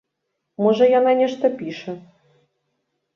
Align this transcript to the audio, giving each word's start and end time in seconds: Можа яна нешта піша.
Можа 0.67 0.87
яна 0.99 1.11
нешта 1.19 1.51
піша. 1.59 1.93